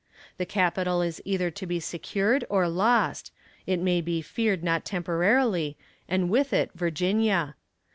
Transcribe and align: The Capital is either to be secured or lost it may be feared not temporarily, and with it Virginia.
The 0.37 0.47
Capital 0.47 1.03
is 1.03 1.21
either 1.25 1.51
to 1.51 1.67
be 1.67 1.79
secured 1.79 2.43
or 2.49 2.67
lost 2.67 3.31
it 3.67 3.79
may 3.79 4.01
be 4.01 4.23
feared 4.23 4.63
not 4.63 4.83
temporarily, 4.83 5.77
and 6.09 6.27
with 6.27 6.53
it 6.53 6.71
Virginia. 6.73 7.53